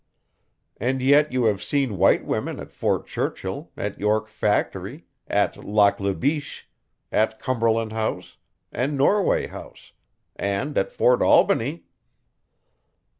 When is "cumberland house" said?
7.37-8.37